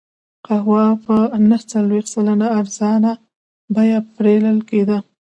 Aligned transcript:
قهوه 0.47 0.83
په 1.05 1.15
نهه 1.49 1.63
څلوېښت 1.71 2.09
سلنه 2.13 2.47
ارزانه 2.59 3.11
بیه 3.73 3.99
پېرل 4.15 4.57
کېده. 4.69 4.97